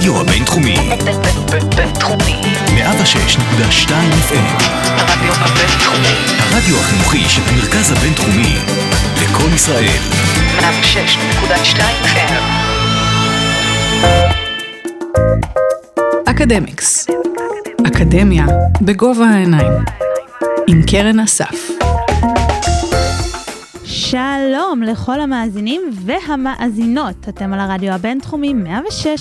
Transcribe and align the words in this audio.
הרדיו 0.00 0.20
הבינתחומי. 0.20 0.76
בינתחומי. 1.76 2.40
106.2 2.66 3.90
FM. 4.28 4.62
הרדיו 4.96 5.32
הבינתחומי. 5.34 6.14
הרדיו 6.38 6.76
החינוכי 6.80 7.28
של 7.28 7.42
המרכז 7.46 7.92
הבינתחומי. 7.92 8.56
לקום 9.22 9.54
ישראל. 9.54 9.98
106.2 10.58 11.80
FM. 12.04 12.42
אקדמיקס. 16.30 17.06
אקדמיה 17.86 18.46
בגובה 18.80 19.24
העיניים. 19.26 19.72
עם 20.66 20.82
קרן 20.82 21.20
אסף. 21.20 21.79
שלום 24.10 24.82
לכל 24.82 25.20
המאזינים 25.20 25.82
והמאזינות, 25.92 27.28
אתם 27.28 27.52
על 27.52 27.60
הרדיו 27.60 27.92
הבינתחומי 27.92 28.54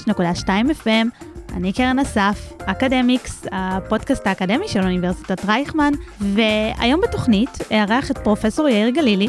106.2 0.07 0.47
FM, 0.83 1.25
אני 1.53 1.73
קרן 1.73 1.99
אסף, 1.99 2.53
אקדמיקס, 2.65 3.45
הפודקאסט 3.51 4.27
האקדמי 4.27 4.67
של 4.67 4.79
אוניברסיטת 4.83 5.45
רייכמן, 5.45 5.93
והיום 6.21 7.01
בתוכנית 7.01 7.49
אארח 7.71 8.11
את 8.11 8.17
פרופסור 8.17 8.69
יאיר 8.69 8.89
גלילי, 8.89 9.27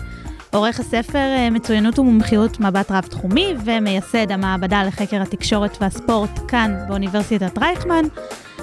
עורך 0.52 0.80
הספר 0.80 1.18
אה, 1.18 1.50
מצוינות 1.50 1.98
ומומחיות 1.98 2.60
מבט 2.60 2.90
רב-תחומי 2.90 3.54
ומייסד 3.64 4.32
המעבדה 4.32 4.84
לחקר 4.84 5.22
התקשורת 5.22 5.76
והספורט 5.80 6.40
כאן 6.48 6.74
באוניברסיטת 6.88 7.58
רייכמן. 7.58 8.04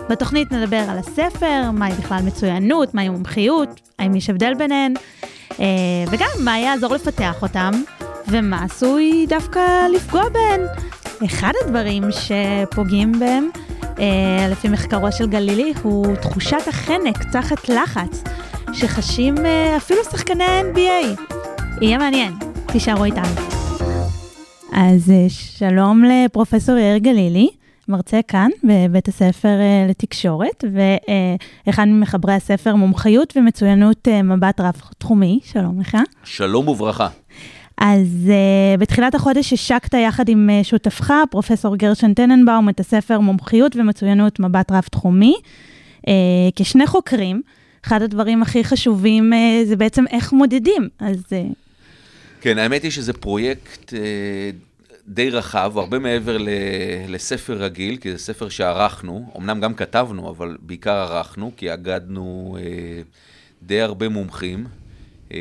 בתוכנית 0.10 0.52
נדבר 0.52 0.84
על 0.90 0.98
הספר, 0.98 1.72
מהי 1.74 1.94
בכלל 1.94 2.20
מצוינות, 2.26 2.94
מהי 2.94 3.10
מומחיות, 3.10 3.82
האם 4.00 4.16
יש 4.16 4.30
הבדל 4.30 4.54
ביניהן, 4.54 4.94
וגם 6.12 6.28
מה 6.40 6.60
יעזור 6.60 6.96
לפתח 6.96 7.42
אותם, 7.42 7.72
ומה 8.28 8.64
עשוי 8.64 9.26
דווקא 9.30 9.88
לפגוע 9.96 10.30
בהן. 10.30 10.62
אחד 11.26 11.52
הדברים 11.64 12.04
שפוגעים 12.12 13.20
בהם, 13.20 13.50
אה, 14.00 14.48
לפי 14.52 14.70
מחקרו 14.70 15.12
של 15.12 15.28
גלילי, 15.28 15.74
הוא 15.84 16.16
תחושת 16.16 16.68
החנק 16.68 17.24
תחת 17.32 17.70
לחץ, 17.70 18.24
שחשים 18.74 19.46
אה, 19.46 19.78
אפילו 19.78 20.04
שחקני 20.04 20.44
ה-NBA. 20.44 21.22
יהיה 21.82 21.98
מעניין, 21.98 22.34
תישארו 22.66 23.04
איתנו. 23.04 23.42
אז 24.74 25.12
אה, 25.12 25.26
שלום 25.30 26.04
לפרופסור 26.04 26.78
יאיר 26.78 26.98
גלילי, 26.98 27.50
מרצה 27.90 28.20
כאן 28.28 28.50
בבית 28.64 29.08
הספר 29.08 29.48
אה, 29.60 29.86
לתקשורת, 29.90 30.64
ואחד 31.68 31.86
ממחברי 31.86 32.34
הספר 32.34 32.76
מומחיות 32.76 33.34
ומצוינות 33.38 34.08
אה, 34.08 34.22
מבט 34.22 34.60
רב-תחומי, 34.60 35.40
שלום 35.44 35.80
לך. 35.80 35.98
שלום 36.24 36.68
וברכה. 36.68 37.08
אז 37.78 38.08
uh, 38.28 38.80
בתחילת 38.80 39.16
החודש 39.16 39.54
השקת 39.54 39.94
יחד 39.94 40.30
עם 40.30 40.50
uh, 40.50 40.64
שותפך, 40.64 41.14
פרופסור 41.32 41.76
גרשן 41.76 42.14
טננבאום, 42.14 42.70
את 42.70 42.80
הספר 42.80 43.20
מומחיות 43.20 43.76
ומצוינות 43.76 44.40
מבט 44.40 44.72
רב-תחומי. 44.72 45.36
Uh, 46.02 46.10
כשני 46.56 46.88
חוקרים, 46.88 47.42
אחד 47.86 48.02
הדברים 48.02 48.42
הכי 48.42 48.64
חשובים 48.64 49.34
uh, 49.34 49.68
זה 49.68 49.76
בעצם 49.76 50.04
איך 50.12 50.34
מודדים. 50.34 50.90
אז 51.00 51.18
uh, 51.18 51.54
כן, 52.42 52.58
האמת 52.58 52.84
היא 52.84 52.92
שזה 52.92 53.14
פרויקט 53.14 53.94
אה, 53.94 54.00
די 55.08 55.30
רחב, 55.30 55.78
הרבה 55.78 56.00
מעבר 56.00 56.38
ל, 56.38 56.50
לספר 57.08 57.54
רגיל, 57.54 57.98
כי 57.98 58.12
זה 58.12 58.18
ספר 58.18 58.50
שערכנו, 58.50 59.32
אמנם 59.38 59.60
גם 59.60 59.74
כתבנו, 59.74 60.30
אבל 60.30 60.58
בעיקר 60.60 60.92
ערכנו, 60.92 61.52
כי 61.58 61.74
אגדנו 61.74 62.58
אה, 62.60 63.02
די 63.64 63.82
הרבה 63.82 64.10
מומחים, 64.10 64.68
אה, 65.32 65.38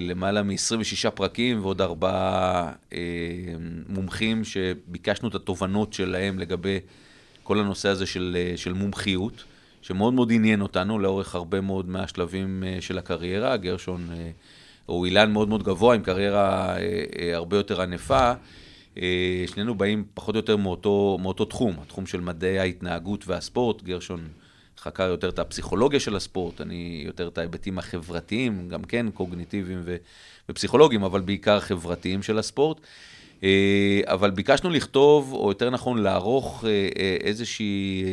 למעלה 0.00 0.42
מ-26 0.42 1.10
פרקים 1.10 1.60
ועוד 1.62 1.80
ארבעה 1.80 2.72
אה, 2.92 2.98
מומחים 3.88 4.44
שביקשנו 4.44 5.28
את 5.28 5.34
התובנות 5.34 5.92
שלהם 5.92 6.38
לגבי 6.38 6.80
כל 7.42 7.58
הנושא 7.58 7.88
הזה 7.88 8.06
של, 8.06 8.36
אה, 8.40 8.56
של 8.56 8.72
מומחיות, 8.72 9.44
שמאוד 9.82 10.14
מאוד 10.14 10.32
עניין 10.32 10.60
אותנו 10.60 10.98
לאורך 10.98 11.34
הרבה 11.34 11.60
מאוד 11.60 11.88
מהשלבים 11.88 12.64
אה, 12.66 12.80
של 12.80 12.98
הקריירה. 12.98 13.56
גרשון... 13.56 14.08
אה, 14.12 14.30
הוא 14.86 15.06
אילן 15.06 15.32
מאוד 15.32 15.48
מאוד 15.48 15.62
גבוה, 15.62 15.94
עם 15.94 16.02
קריירה 16.02 16.76
אה, 16.76 17.04
אה, 17.18 17.36
הרבה 17.36 17.56
יותר 17.56 17.82
ענפה. 17.82 18.32
אה, 18.98 19.44
שנינו 19.46 19.74
באים 19.74 20.04
פחות 20.14 20.34
או 20.34 20.38
יותר 20.38 20.56
מאותו, 20.56 21.18
מאותו 21.22 21.44
תחום, 21.44 21.76
התחום 21.82 22.06
של 22.06 22.20
מדעי 22.20 22.58
ההתנהגות 22.58 23.28
והספורט. 23.28 23.82
גרשון 23.82 24.28
חקר 24.78 25.02
יותר 25.02 25.28
את 25.28 25.38
הפסיכולוגיה 25.38 26.00
של 26.00 26.16
הספורט, 26.16 26.60
אני 26.60 27.02
יותר 27.06 27.28
את 27.28 27.38
ההיבטים 27.38 27.78
החברתיים, 27.78 28.68
גם 28.68 28.84
כן 28.84 29.06
קוגניטיביים 29.14 29.80
ו, 29.84 29.96
ופסיכולוגיים, 30.48 31.04
אבל 31.04 31.20
בעיקר 31.20 31.60
חברתיים 31.60 32.22
של 32.22 32.38
הספורט. 32.38 32.80
אה, 33.44 34.00
אבל 34.04 34.30
ביקשנו 34.30 34.70
לכתוב, 34.70 35.32
או 35.32 35.48
יותר 35.48 35.70
נכון 35.70 36.02
לערוך 36.02 36.64
אה, 36.64 36.88
איזושהי... 37.20 38.04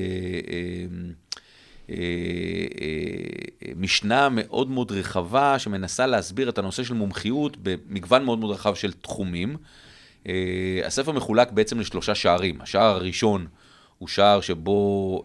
משנה 3.77 4.29
מאוד 4.31 4.69
מאוד 4.69 4.91
רחבה 4.91 5.59
שמנסה 5.59 6.07
להסביר 6.07 6.49
את 6.49 6.57
הנושא 6.57 6.83
של 6.83 6.93
מומחיות 6.93 7.57
במגוון 7.61 8.25
מאוד 8.25 8.39
מאוד 8.39 8.51
רחב 8.51 8.75
של 8.75 8.91
תחומים. 8.91 9.57
אה, 10.27 10.81
הספר 10.85 11.11
מחולק 11.11 11.51
בעצם 11.51 11.79
לשלושה 11.79 12.15
שערים. 12.15 12.61
השער 12.61 12.95
הראשון 12.95 13.47
הוא 13.97 14.07
שער 14.07 14.41
שבו 14.41 15.23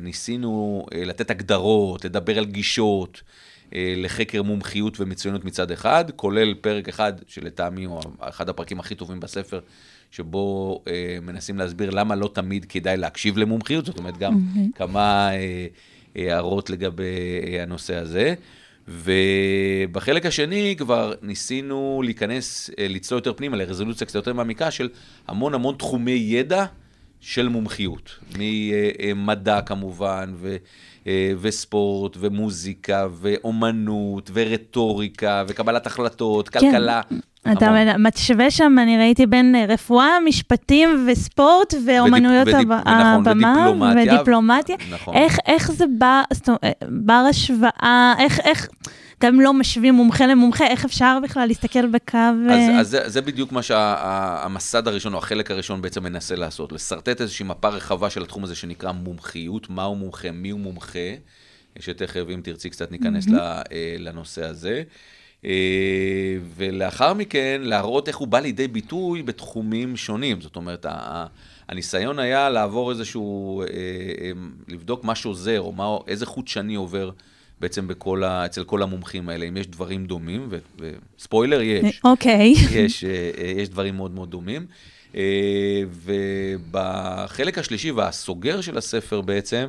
ניסינו 0.00 0.86
לתת 0.94 1.30
הגדרות, 1.30 2.04
לדבר 2.04 2.38
על 2.38 2.44
גישות, 2.44 3.22
לחקר 3.72 4.42
מומחיות 4.42 5.00
ומצוינות 5.00 5.44
מצד 5.44 5.70
אחד, 5.70 6.04
כולל 6.16 6.54
פרק 6.54 6.88
אחד 6.88 7.12
שלטעמי 7.26 7.84
הוא 7.84 8.00
אחד 8.20 8.48
הפרקים 8.48 8.80
הכי 8.80 8.94
טובים 8.94 9.20
בספר, 9.20 9.60
שבו 10.10 10.82
מנסים 11.22 11.58
להסביר 11.58 11.90
למה 11.90 12.14
לא 12.14 12.30
תמיד 12.32 12.64
כדאי 12.64 12.96
להקשיב 12.96 13.38
למומחיות, 13.38 13.86
זאת 13.86 13.98
אומרת 13.98 14.18
גם 14.18 14.34
mm-hmm. 14.34 14.78
כמה... 14.78 15.30
הערות 16.18 16.70
לגבי 16.70 17.60
הנושא 17.62 17.96
הזה. 17.96 18.34
ובחלק 18.88 20.26
השני 20.26 20.74
כבר 20.78 21.14
ניסינו 21.22 22.02
להיכנס, 22.04 22.70
אה, 22.78 22.86
לצלול 22.88 23.18
יותר 23.18 23.32
פנימה 23.32 23.56
לרזולוציה 23.56 24.06
קצת 24.06 24.14
יותר 24.14 24.32
מעמיקה 24.32 24.70
של 24.70 24.88
המון 25.28 25.54
המון 25.54 25.74
תחומי 25.78 26.10
ידע 26.10 26.64
של 27.20 27.48
מומחיות. 27.48 28.18
ממדע 28.38 29.60
כמובן, 29.60 30.32
ו, 30.36 30.56
אה, 31.06 31.32
וספורט, 31.40 32.16
ומוזיקה, 32.20 33.06
ואומנות, 33.12 34.30
ורטוריקה, 34.32 35.44
וקבלת 35.48 35.86
החלטות, 35.86 36.48
כן. 36.48 36.58
אתה 37.52 37.94
משווה 37.98 38.50
שם, 38.50 38.76
אני 38.82 38.98
ראיתי 38.98 39.26
בין 39.26 39.54
אה, 39.54 39.64
רפואה, 39.68 40.20
משפטים 40.24 41.08
וספורט, 41.08 41.74
ואומנויות 41.86 42.48
ודיפ, 42.48 42.68
הבמה, 42.70 43.20
נכון, 43.20 43.28
ודיפלומטיה. 43.28 44.14
ודיפלומטיה. 44.14 44.76
נכון. 44.90 45.14
איך, 45.14 45.38
איך 45.46 45.72
זה 45.72 45.84
זאת 46.32 46.48
אומרת, 46.48 46.62
בר 46.88 47.26
השוואה, 47.30 48.14
איך, 48.18 48.40
איך, 48.40 48.68
גם 49.22 49.40
לא 49.40 49.52
משווים 49.52 49.94
מומחה 49.94 50.26
למומחה, 50.26 50.66
איך 50.66 50.84
אפשר 50.84 51.18
בכלל 51.22 51.46
להסתכל 51.46 51.86
בקו... 51.86 52.18
אז, 52.50 52.80
אז 52.80 52.88
זה, 52.88 53.08
זה 53.08 53.20
בדיוק 53.20 53.52
מה 53.52 53.62
שהמסד 53.62 54.88
הראשון, 54.88 55.14
או 55.14 55.18
החלק 55.18 55.50
הראשון 55.50 55.82
בעצם 55.82 56.02
מנסה 56.02 56.36
לעשות, 56.36 56.72
לשרטט 56.72 57.20
איזושהי 57.20 57.46
מפה 57.46 57.68
רחבה 57.68 58.10
של 58.10 58.22
התחום 58.22 58.44
הזה 58.44 58.54
שנקרא 58.54 58.92
מומחיות, 58.92 59.70
מהו 59.70 59.96
מומחה, 59.96 60.30
מי 60.30 60.50
הוא 60.50 60.60
מומחה, 60.60 61.08
שתכף, 61.80 62.24
אם 62.34 62.40
תרצי, 62.44 62.70
קצת 62.70 62.92
ניכנס 62.92 63.26
mm-hmm. 63.26 63.32
לנושא 63.98 64.44
הזה. 64.44 64.82
אה, 65.46 66.36
ולאחר 66.56 67.14
מכן 67.14 67.60
להראות 67.64 68.08
איך 68.08 68.16
הוא 68.16 68.28
בא 68.28 68.38
לידי 68.38 68.68
ביטוי 68.68 69.22
בתחומים 69.22 69.96
שונים. 69.96 70.40
זאת 70.40 70.56
אומרת, 70.56 70.86
הניסיון 71.68 72.18
היה 72.18 72.50
לעבור 72.50 72.90
איזשהו, 72.90 73.60
אה, 73.62 73.66
אה, 73.66 74.30
לבדוק 74.68 75.04
מה 75.04 75.14
שעוזר, 75.14 75.60
או 75.60 75.72
מה, 75.72 75.96
איזה 76.06 76.26
חוט 76.26 76.48
שני 76.48 76.74
עובר 76.74 77.10
בעצם 77.60 77.88
בכל 77.88 78.24
ה, 78.24 78.46
אצל 78.46 78.64
כל 78.64 78.82
המומחים 78.82 79.28
האלה, 79.28 79.46
אם 79.46 79.56
יש 79.56 79.66
דברים 79.66 80.06
דומים, 80.06 80.48
וספוילר, 81.18 81.60
יש. 81.62 82.00
אוקיי. 82.04 82.54
Okay. 82.54 82.74
יש, 82.74 83.04
יש 83.56 83.68
דברים 83.68 83.96
מאוד 83.96 84.14
מאוד 84.14 84.30
דומים. 84.30 84.66
ובחלק 86.04 87.58
השלישי 87.58 87.90
והסוגר 87.90 88.60
של 88.60 88.78
הספר 88.78 89.20
בעצם, 89.20 89.66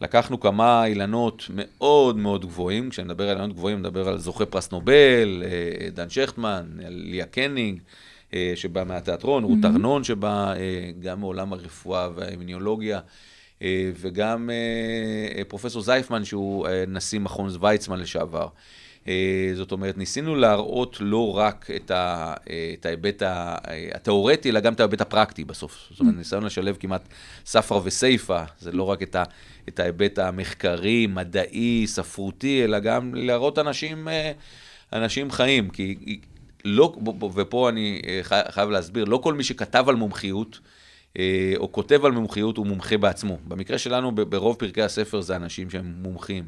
לקחנו 0.00 0.40
כמה 0.40 0.84
אילנות 0.84 1.44
מאוד 1.54 2.16
מאוד 2.16 2.44
גבוהים, 2.46 2.90
כשאני 2.90 3.06
מדבר 3.08 3.24
על 3.24 3.36
אילנות 3.36 3.56
גבוהים, 3.56 3.76
אני 3.76 3.88
מדבר 3.88 4.08
על 4.08 4.18
זוכה 4.18 4.46
פרס 4.46 4.72
נובל, 4.72 5.42
אה, 5.44 5.90
דן 5.90 6.10
שכטמן, 6.10 6.66
ליה 6.88 7.26
קנינג, 7.26 7.80
אה, 8.34 8.52
שבא 8.54 8.84
מהתיאטרון, 8.84 9.44
רות 9.44 9.58
ארנון, 9.64 10.04
שבא 10.04 10.52
אה, 10.56 10.90
גם 11.00 11.20
מעולם 11.20 11.52
הרפואה 11.52 12.08
והאימניולוגיה, 12.14 13.00
וגם 14.00 14.50
פרופסור 15.48 15.82
זייפמן, 15.82 16.24
שהוא 16.24 16.66
נשיא 16.88 17.20
מכון 17.20 17.50
ויצמן 17.60 17.98
לשעבר. 17.98 18.48
זאת 19.54 19.72
אומרת, 19.72 19.98
ניסינו 19.98 20.36
להראות 20.36 20.96
לא 21.00 21.36
רק 21.36 21.70
את, 21.76 21.90
ה, 21.90 22.34
את 22.74 22.86
ההיבט 22.86 23.22
התיאורטי, 23.94 24.50
אלא 24.50 24.60
גם 24.60 24.72
את 24.72 24.80
ההיבט 24.80 25.00
הפרקטי 25.00 25.44
בסוף. 25.44 25.88
זאת 25.90 26.00
אומרת, 26.00 26.14
ניסיון 26.16 26.44
לשלב 26.44 26.76
כמעט 26.80 27.08
ספרא 27.46 27.80
וסיפא, 27.84 28.44
זה 28.58 28.72
לא 28.72 28.82
רק 28.82 29.02
את 29.02 29.14
ה... 29.14 29.22
את 29.68 29.80
ההיבט 29.80 30.18
המחקרי, 30.18 31.06
מדעי, 31.06 31.86
ספרותי, 31.86 32.64
אלא 32.64 32.78
גם 32.78 33.14
להראות 33.14 33.58
אנשים, 33.58 34.08
אה, 34.08 34.32
אנשים 34.92 35.30
חיים. 35.30 35.70
כי 35.70 36.20
לא, 36.64 36.96
ופה 37.34 37.68
אני 37.68 38.02
אה, 38.06 38.20
חייב 38.50 38.70
להסביר, 38.70 39.04
לא 39.04 39.16
כל 39.16 39.34
מי 39.34 39.44
שכתב 39.44 39.84
על 39.88 39.94
מומחיות, 39.94 40.60
אה, 41.18 41.52
או 41.56 41.72
כותב 41.72 42.04
על 42.04 42.12
מומחיות, 42.12 42.56
הוא 42.56 42.66
מומחה 42.66 42.98
בעצמו. 42.98 43.38
במקרה 43.48 43.78
שלנו, 43.78 44.12
ברוב 44.12 44.56
פרקי 44.56 44.82
הספר 44.82 45.20
זה 45.20 45.36
אנשים 45.36 45.70
שהם 45.70 45.94
מומחים. 46.02 46.44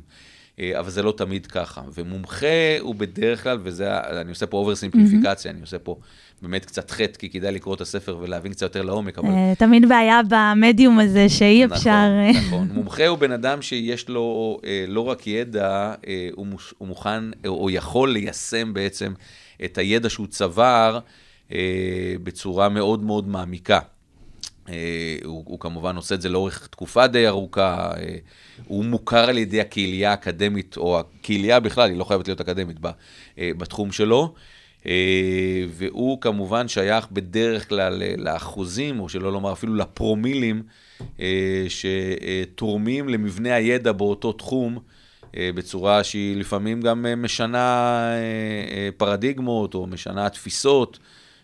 אה, 0.60 0.80
אבל 0.80 0.90
זה 0.90 1.02
לא 1.02 1.14
תמיד 1.16 1.46
ככה. 1.46 1.82
ומומחה 1.94 2.78
הוא 2.80 2.94
בדרך 2.94 3.42
כלל, 3.42 3.58
וזה, 3.62 3.98
אני 4.00 4.30
עושה 4.30 4.46
פה 4.46 4.56
אובר 4.56 4.74
סימפליפיקציה, 4.74 5.50
אני 5.50 5.60
עושה 5.60 5.78
פה 5.78 5.96
באמת 6.42 6.64
קצת 6.64 6.90
חטא, 6.90 7.18
כי 7.18 7.30
כדאי 7.30 7.52
לקרוא 7.52 7.74
את 7.74 7.80
הספר 7.80 8.18
ולהבין 8.20 8.52
קצת 8.52 8.62
יותר 8.62 8.82
לעומק, 8.82 9.18
אבל... 9.18 9.28
אה, 9.28 9.52
תמיד 9.58 9.88
בעיה 9.88 10.20
במדיום 10.28 10.98
הזה 10.98 11.28
שאי 11.28 11.64
אפשר... 11.64 11.90
אה, 11.90 12.30
נכון, 12.30 12.44
נכון. 12.46 12.68
מומחה 12.72 13.06
הוא 13.06 13.18
בן 13.18 13.32
אדם 13.32 13.62
שיש 13.62 14.08
לו 14.08 14.58
לא 14.88 15.08
רק 15.08 15.26
ידע, 15.26 15.94
הוא, 16.32 16.46
מוש, 16.46 16.74
הוא 16.78 16.88
מוכן, 16.88 17.24
או 17.46 17.70
יכול 17.70 18.12
ליישם 18.12 18.74
בעצם 18.74 19.12
את 19.64 19.78
הידע 19.78 20.08
שהוא 20.08 20.26
צבר 20.26 20.98
בצורה 22.22 22.68
מאוד 22.68 23.02
מאוד 23.02 23.28
מעמיקה. 23.28 23.78
אה, 24.68 25.16
הוא, 25.24 25.42
הוא 25.46 25.60
כמובן 25.60 25.96
עושה 25.96 26.14
את 26.14 26.20
זה 26.20 26.28
לאורך 26.28 26.66
תקופה 26.66 27.06
די 27.06 27.28
ארוכה, 27.28 27.90
אה, 27.96 28.16
הוא 28.66 28.84
מוכר 28.84 29.28
על 29.28 29.38
ידי 29.38 29.60
הקהילייה 29.60 30.10
האקדמית, 30.10 30.76
או 30.76 31.00
הקהילייה 31.00 31.60
בכלל, 31.60 31.90
היא 31.90 31.98
לא 31.98 32.04
חייבת 32.04 32.28
להיות 32.28 32.40
אקדמית 32.40 32.76
ב, 32.80 32.90
אה, 33.38 33.50
בתחום 33.58 33.92
שלו, 33.92 34.34
והוא 35.68 36.20
כמובן 36.20 36.68
שייך 36.68 37.06
בדרך 37.12 37.68
כלל 37.68 38.02
לאחוזים, 38.18 39.00
או 39.00 39.08
שלא 39.08 39.32
לומר 39.32 39.52
אפילו 39.52 39.74
לפרומילים, 39.74 40.62
שתורמים 41.68 43.08
למבנה 43.08 43.54
הידע 43.54 43.92
באותו 43.92 44.32
תחום. 44.32 44.78
בצורה 45.36 46.04
שהיא 46.04 46.36
לפעמים 46.36 46.80
גם 46.80 47.06
משנה 47.16 48.00
פרדיגמות 48.96 49.74
או 49.74 49.86
משנה 49.86 50.28
תפיסות, 50.28 50.98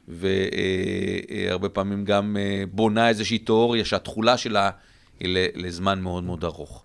והרבה 0.08 1.68
פעמים 1.68 2.04
גם 2.04 2.36
אה, 2.40 2.64
בונה 2.72 3.08
איזושהי 3.08 3.38
תיאוריה 3.38 3.84
שהתכולה 3.84 4.36
שלה 4.36 4.70
היא 5.20 5.36
לזמן 5.54 6.00
מאוד 6.00 6.24
מאוד 6.24 6.44
ארוך. 6.44 6.84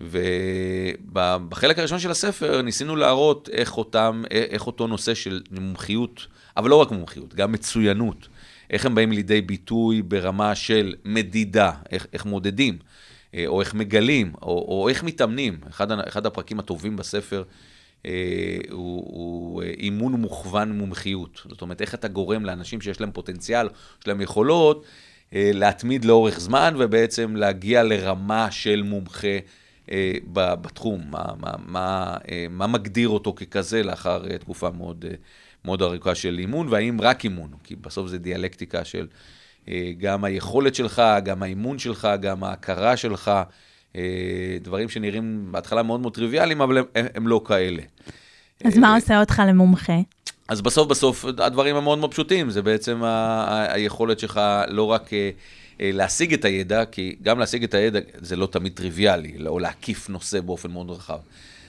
ובחלק 0.00 1.78
הראשון 1.78 1.98
של 1.98 2.10
הספר 2.10 2.62
ניסינו 2.62 2.96
להראות 2.96 3.48
איך, 3.52 3.76
אותם, 3.76 4.22
איך 4.30 4.66
אותו 4.66 4.86
נושא 4.86 5.14
של 5.14 5.42
מומחיות, 5.50 6.26
אבל 6.56 6.70
לא 6.70 6.76
רק 6.76 6.90
מומחיות, 6.90 7.34
גם 7.34 7.52
מצוינות, 7.52 8.28
איך 8.70 8.86
הם 8.86 8.94
באים 8.94 9.12
לידי 9.12 9.40
ביטוי 9.40 10.02
ברמה 10.02 10.54
של 10.54 10.94
מדידה, 11.04 11.72
איך, 11.90 12.06
איך 12.12 12.26
מודדים, 12.26 12.78
אה, 13.34 13.44
או 13.46 13.60
איך 13.60 13.74
מגלים, 13.74 14.32
או, 14.42 14.48
או 14.48 14.88
איך 14.88 15.02
מתאמנים. 15.02 15.58
אחד, 15.68 15.92
אחד 15.92 16.26
הפרקים 16.26 16.58
הטובים 16.58 16.96
בספר 16.96 17.38
אה, 17.38 17.73
הוא, 18.70 19.04
הוא 19.06 19.62
אה, 19.62 19.68
אימון 19.68 20.12
מוכוון 20.12 20.78
מומחיות. 20.78 21.42
זאת 21.48 21.62
אומרת, 21.62 21.80
איך 21.80 21.94
אתה 21.94 22.08
גורם 22.08 22.44
לאנשים 22.44 22.80
שיש 22.80 23.00
להם 23.00 23.12
פוטנציאל, 23.12 23.66
יש 24.00 24.08
להם 24.08 24.20
יכולות, 24.20 24.84
אה, 25.34 25.50
להתמיד 25.54 26.04
לאורך 26.04 26.40
זמן 26.40 26.74
ובעצם 26.78 27.36
להגיע 27.36 27.82
לרמה 27.82 28.50
של 28.50 28.82
מומחה 28.82 29.38
אה, 29.90 30.12
בתחום, 30.32 31.02
מה, 31.10 31.24
מה, 31.40 31.52
מה, 31.66 32.16
אה, 32.30 32.46
מה 32.50 32.66
מגדיר 32.66 33.08
אותו 33.08 33.32
ככזה 33.32 33.82
לאחר 33.82 34.30
אה, 34.30 34.38
תקופה 34.38 34.70
מאוד, 34.70 35.04
אה, 35.08 35.14
מאוד 35.64 35.82
ארוכה 35.82 36.14
של 36.14 36.38
אימון, 36.38 36.68
והאם 36.68 37.00
רק 37.00 37.24
אימון, 37.24 37.50
כי 37.64 37.76
בסוף 37.76 38.08
זה 38.08 38.18
דיאלקטיקה 38.18 38.84
של 38.84 39.06
אה, 39.68 39.92
גם 39.98 40.24
היכולת 40.24 40.74
שלך, 40.74 41.02
גם 41.24 41.42
האימון 41.42 41.78
שלך, 41.78 42.08
גם 42.20 42.44
ההכרה 42.44 42.96
שלך, 42.96 43.28
אה, 43.28 43.42
דברים 44.60 44.88
שנראים 44.88 45.48
בהתחלה 45.50 45.82
מאוד 45.82 46.00
מאוד 46.00 46.14
טריוויאליים, 46.14 46.60
אבל 46.60 46.78
הם, 46.78 46.84
הם, 47.14 47.28
לא 47.28 47.40
כאלה. 47.46 47.82
אז 48.64 48.78
מה 48.78 48.94
עושה 48.94 49.20
אותך 49.20 49.42
למומחה? 49.48 49.98
אז 50.48 50.60
בסוף 50.60 50.88
בסוף 50.88 51.24
הדברים 51.38 51.76
המאוד 51.76 51.98
מאוד 51.98 52.10
פשוטים, 52.10 52.50
זה 52.50 52.62
בעצם 52.62 53.02
ה- 53.04 53.72
היכולת 53.72 54.18
שלך 54.18 54.40
לא 54.68 54.82
רק 54.82 55.12
אה, 55.12 55.30
אה, 55.80 55.90
להשיג 55.92 56.32
את 56.32 56.44
הידע, 56.44 56.84
כי 56.84 57.16
גם 57.22 57.38
להשיג 57.38 57.64
את 57.64 57.74
הידע 57.74 57.98
זה 58.14 58.36
לא 58.36 58.46
תמיד 58.46 58.72
טריוויאלי, 58.72 59.36
או 59.46 59.58
להקיף 59.58 60.08
נושא 60.08 60.40
באופן 60.40 60.70
מאוד 60.70 60.90
רחב. 60.90 61.18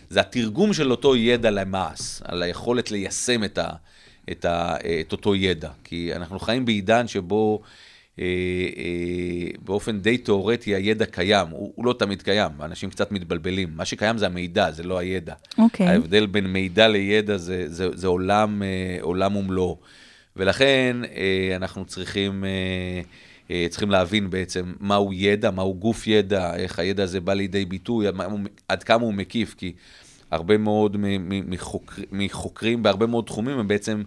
זה 0.10 0.19
התרגום 0.19 0.74
של 0.74 0.92
אותו 0.92 1.16
ידע 1.16 1.51
למעש, 1.51 2.22
על 2.24 2.44
היכולת 2.44 2.92
ליישם 2.92 3.44
את, 3.44 3.57
ה, 3.57 3.69
את, 4.31 4.45
ה, 4.45 4.75
את 5.01 5.12
אותו 5.12 5.36
ידע. 5.36 5.69
כי 5.83 6.16
אנחנו 6.16 6.39
חיים 6.39 6.66
בעידן 6.66 7.07
שבו 7.07 7.62
אה, 7.62 7.68
אה, 7.68 7.69
באופן 9.59 10.00
די 10.00 10.17
תיאורטי 10.17 10.75
הידע 10.75 11.06
קיים, 11.06 11.47
הוא, 11.47 11.73
הוא 11.75 11.85
לא 11.85 11.95
תמיד 12.00 12.21
קיים, 12.21 12.51
אנשים 12.62 12.89
קצת 12.89 13.12
מתבלבלים. 13.12 13.69
מה 13.75 13.85
שקיים 13.85 14.17
זה 14.17 14.25
המידע, 14.25 14.71
זה 14.71 14.83
לא 14.83 14.97
הידע. 14.97 15.33
אוקיי. 15.57 15.88
ההבדל 15.88 16.25
בין 16.25 16.47
מידע 16.47 16.88
לידע 16.88 17.38
זה, 17.38 17.63
זה, 17.67 17.88
זה 17.94 18.07
עולם, 18.07 18.63
אה, 18.63 18.97
עולם 19.01 19.35
ומלואו. 19.35 19.77
ולכן 20.35 20.97
אה, 21.15 21.56
אנחנו 21.56 21.85
צריכים, 21.85 22.45
אה, 22.45 23.01
אה, 23.51 23.67
צריכים 23.69 23.91
להבין 23.91 24.29
בעצם 24.29 24.73
מהו 24.79 25.13
ידע, 25.13 25.51
מהו 25.51 25.75
גוף 25.75 26.07
ידע, 26.07 26.56
איך 26.56 26.79
הידע 26.79 27.03
הזה 27.03 27.21
בא 27.21 27.33
לידי 27.33 27.65
ביטוי, 27.65 28.07
עד, 28.67 28.83
כמה 28.83 29.03
הוא 29.03 29.13
מקיף, 29.13 29.56
כי 29.57 29.73
הרבה 30.31 30.57
מאוד 30.57 30.97
מחוקר, 31.29 32.01
מחוקרים 32.12 32.83
בהרבה 32.83 33.06
מאוד 33.06 33.25
תחומים 33.25 33.59
הם 33.59 33.67
בעצם 33.67 34.03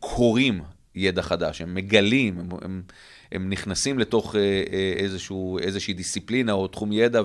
קוראים 0.00 0.60
ידע 0.94 1.22
חדש, 1.22 1.60
הם 1.60 1.74
מגלים, 1.74 2.38
הם, 2.38 2.48
הם, 2.62 2.82
הם 3.32 3.50
נכנסים 3.50 3.98
לתוך 3.98 4.36
אה, 4.36 4.40
אה, 4.40 4.92
איזשהו, 4.96 5.58
איזושהי 5.58 5.94
דיסציפלינה 5.94 6.52
או 6.52 6.68
תחום 6.68 6.92
ידע 6.92 7.22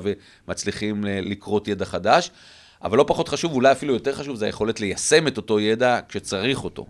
ומצליחים 0.47 1.05
אה, 1.05 1.19
לקרות 1.21 1.67
ידע 1.67 1.85
חדש. 1.85 2.31
אבל 2.83 2.97
לא 2.97 3.05
פחות 3.07 3.27
חשוב, 3.27 3.53
אולי 3.53 3.71
אפילו 3.71 3.93
יותר 3.93 4.13
חשוב, 4.13 4.35
זה 4.35 4.45
היכולת 4.45 4.79
ליישם 4.79 5.27
את 5.27 5.37
אותו 5.37 5.59
ידע 5.59 5.99
כשצריך 6.09 6.63
אותו. 6.63 6.85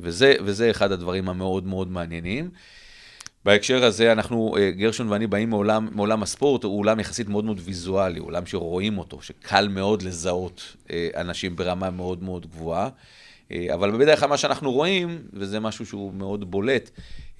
וזה, 0.00 0.34
וזה 0.44 0.70
אחד 0.70 0.92
הדברים 0.92 1.28
המאוד 1.28 1.66
מאוד 1.66 1.90
מעניינים. 1.90 2.50
בהקשר 3.44 3.84
הזה, 3.84 4.12
אנחנו, 4.12 4.56
גרשון 4.76 5.08
ואני 5.08 5.26
באים 5.26 5.50
מעולם, 5.50 5.88
מעולם 5.92 6.22
הספורט, 6.22 6.64
הוא 6.64 6.78
עולם 6.78 7.00
יחסית 7.00 7.28
מאוד 7.28 7.44
מאוד 7.44 7.60
ויזואלי, 7.64 8.20
עולם 8.20 8.46
שרואים 8.46 8.98
אותו, 8.98 9.22
שקל 9.22 9.68
מאוד 9.68 10.02
לזהות 10.02 10.76
אנשים 11.16 11.56
ברמה 11.56 11.90
מאוד 11.90 12.22
מאוד 12.22 12.46
גבוהה. 12.46 12.88
אה, 13.52 13.66
אבל 13.74 13.90
בדרך 13.90 14.20
כלל 14.20 14.28
מה 14.28 14.36
שאנחנו 14.36 14.72
רואים, 14.72 15.18
וזה 15.32 15.60
משהו 15.60 15.86
שהוא 15.86 16.12
מאוד 16.14 16.50
בולט, 16.50 16.90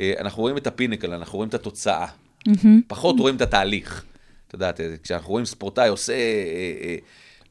אה, 0.01 0.13
אנחנו 0.21 0.43
רואים 0.43 0.57
את 0.57 0.67
הפינקל, 0.67 1.13
אנחנו 1.13 1.37
רואים 1.37 1.49
את 1.49 1.55
התוצאה. 1.55 2.07
פחות 2.87 3.21
רואים 3.21 3.37
את 3.37 3.41
התהליך. 3.41 4.05
את 4.49 4.53
יודעת, 4.53 4.81
אה, 4.81 4.95
כשאנחנו 5.03 5.31
רואים 5.31 5.47
ספורטאי 5.47 5.89
עושה, 5.89 6.15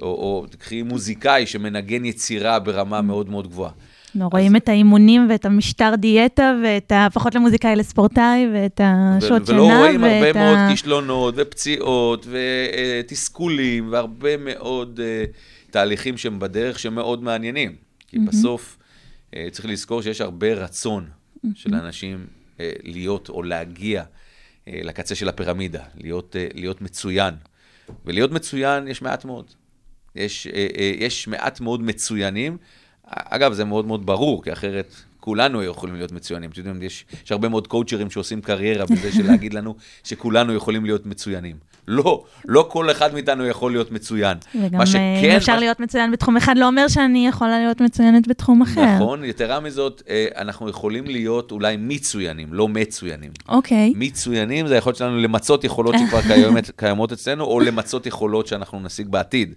או, 0.01 0.07
או 0.07 0.45
תקחי 0.49 0.81
מוזיקאי 0.81 1.45
שמנגן 1.45 2.05
יצירה 2.05 2.59
ברמה 2.59 3.01
מאוד 3.01 3.29
מאוד 3.29 3.47
גבוהה. 3.47 3.71
לא, 4.15 4.25
רואים 4.31 4.55
את 4.55 4.69
האימונים 4.69 5.27
ואת 5.29 5.45
המשטר 5.45 5.95
דיאטה 5.95 6.55
ואת 6.63 6.91
הפחות 6.95 7.35
למוזיקאי 7.35 7.75
לספורטאי 7.75 8.47
ואת 8.53 8.81
השעות 8.83 9.45
שינה 9.45 9.63
ולא 9.63 9.77
רואים 9.77 10.03
הרבה 10.03 10.21
ואת 10.21 10.35
מאוד 10.35 10.57
ה... 10.57 10.67
כישלונות 10.69 11.33
ופציעות 11.37 12.27
ותסכולים 12.29 13.91
והרבה 13.91 14.37
מאוד 14.37 14.99
תהליכים 15.71 16.17
שהם 16.17 16.39
בדרך 16.39 16.79
שמאוד 16.79 17.23
מעניינים. 17.23 17.82
כי 18.13 18.19
בסוף 18.19 18.77
אה, 19.35 19.47
צריך 19.51 19.65
לזכור 19.65 20.01
שיש 20.01 20.21
הרבה 20.21 20.53
רצון 20.53 21.09
של 21.55 21.75
אנשים 21.75 22.27
אה, 22.59 22.71
להיות 22.83 23.29
או 23.29 23.43
להגיע 23.43 24.03
אה, 24.67 24.79
לקצה 24.83 25.15
של 25.15 25.29
הפירמידה, 25.29 25.83
להיות, 25.95 26.35
אה, 26.35 26.47
להיות 26.53 26.81
מצוין. 26.81 27.33
ולהיות 28.05 28.31
מצוין 28.31 28.87
יש 28.87 29.01
מעט 29.01 29.25
מאוד. 29.25 29.45
יש, 30.15 30.47
אה, 30.47 30.67
אה, 30.77 30.93
יש 30.97 31.27
מעט 31.27 31.61
מאוד 31.61 31.81
מצוינים. 31.81 32.57
אגב, 33.05 33.53
זה 33.53 33.65
מאוד 33.65 33.85
מאוד 33.85 34.05
ברור, 34.05 34.43
כי 34.43 34.53
אחרת 34.53 34.95
כולנו 35.19 35.63
יכולים 35.63 35.95
להיות 35.95 36.11
מצוינים. 36.11 36.49
אתם 36.49 36.59
יודעים, 36.59 36.81
יש, 36.81 37.05
יש 37.23 37.31
הרבה 37.31 37.49
מאוד 37.49 37.67
קואוצ'רים 37.67 38.09
שעושים 38.09 38.41
קריירה 38.41 38.85
בזה 38.85 39.11
של 39.11 39.27
להגיד 39.27 39.53
לנו 39.53 39.75
שכולנו 40.03 40.53
יכולים 40.53 40.85
להיות 40.85 41.05
מצוינים. 41.05 41.57
לא, 41.87 42.23
לא 42.45 42.65
כל 42.69 42.91
אחד 42.91 43.13
מאיתנו 43.13 43.47
יכול 43.47 43.71
להיות 43.71 43.91
מצוין. 43.91 44.37
וגם 44.55 44.81
אה, 44.81 44.85
שכן, 44.85 45.33
אפשר 45.37 45.53
מה 45.53 45.59
להיות 45.59 45.79
מצוין 45.79 46.11
בתחום 46.11 46.37
אחד, 46.37 46.57
לא 46.57 46.67
אומר 46.67 46.87
שאני 46.87 47.27
יכולה 47.27 47.59
להיות 47.59 47.81
מצוינת 47.81 48.27
בתחום 48.27 48.61
אחר. 48.61 48.95
נכון, 48.95 49.23
יתרה 49.23 49.59
מזאת, 49.59 50.01
אה, 50.09 50.27
אנחנו 50.37 50.69
יכולים 50.69 51.05
להיות 51.05 51.51
אולי 51.51 51.75
מצוינים, 51.79 52.53
לא 52.53 52.67
מצוינים. 52.67 53.31
אוקיי. 53.49 53.93
מצוינים 53.95 54.67
זה 54.67 54.73
היכולת 54.75 54.95
שלנו 54.95 55.17
למצות 55.17 55.63
יכולות 55.63 55.95
שכבר 55.99 56.21
קיימת, 56.33 56.71
קיימות 56.75 57.11
אצלנו, 57.11 57.43
או 57.43 57.59
למצות 57.59 58.05
יכולות 58.05 58.47
שאנחנו 58.47 58.79
נשיג 58.79 59.07
בעתיד. 59.07 59.53